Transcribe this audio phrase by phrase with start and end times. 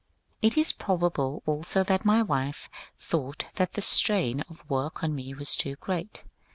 [0.41, 5.35] It is probable also that my wife thought that the strain of work on me
[5.35, 6.23] was too great.